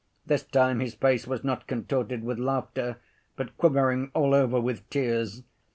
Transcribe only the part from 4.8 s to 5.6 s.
tears.